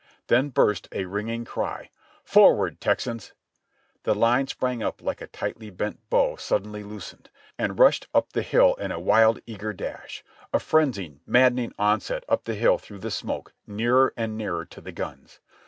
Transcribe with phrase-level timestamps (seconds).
[0.29, 1.91] Then burst a ringing cry,
[2.23, 3.33] "Forward, Texans!"
[4.01, 8.73] The line sprang Hke a tightly bent bow suddenly loosened, and rushed up the hill
[8.79, 13.53] in a wild, eager dash— a frenzied, maddening onset up the hill through the smoke,
[13.67, 15.39] nearer and nearer to the guns.